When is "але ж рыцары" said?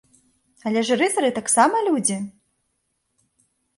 0.69-1.29